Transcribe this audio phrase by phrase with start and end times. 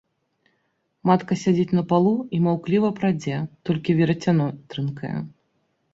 [1.09, 3.35] Матка сядзіць на палу і маўкліва прадзе,
[3.71, 5.17] толькі верацяно трынкае.